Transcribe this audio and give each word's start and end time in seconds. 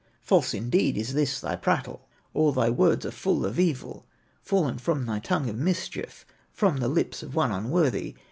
False 0.23 0.55
indeed 0.55 0.97
is 0.97 1.13
this 1.13 1.39
thy 1.39 1.55
prattle, 1.55 2.07
All 2.33 2.51
thy 2.51 2.71
words 2.71 3.05
are 3.05 3.11
full 3.11 3.45
of 3.45 3.59
evil, 3.59 4.07
Fallen 4.41 4.79
from 4.79 5.05
thy 5.05 5.19
tongue 5.19 5.47
of 5.47 5.57
mischief, 5.57 6.25
From 6.51 6.77
the 6.77 6.87
lips 6.87 7.21
of 7.21 7.35
one 7.35 7.51
unworthy. 7.51 8.15